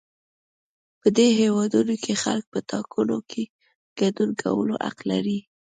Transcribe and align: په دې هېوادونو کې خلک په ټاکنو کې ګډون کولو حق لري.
په 0.99 1.07
دې 1.17 1.27
هېوادونو 1.39 1.93
کې 2.03 2.13
خلک 2.23 2.45
په 2.53 2.59
ټاکنو 2.71 3.17
کې 3.29 3.43
ګډون 3.99 4.29
کولو 4.43 4.75
حق 4.85 4.97
لري. 5.11 5.39